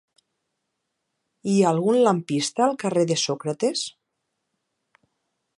Hi 1.51 1.57
ha 1.59 1.67
algun 1.73 1.99
lampista 2.09 2.65
al 2.69 2.75
carrer 2.85 3.07
de 3.15 3.21
Sòcrates? 3.27 3.87